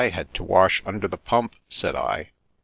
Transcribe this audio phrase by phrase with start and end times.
[0.09, 2.31] had to wash under the pump," said I.